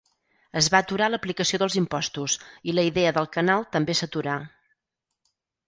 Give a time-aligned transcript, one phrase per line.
[0.61, 2.39] Es va aturar l'aplicació dels impostos
[2.73, 4.41] i la idea del Canal també s'aturà.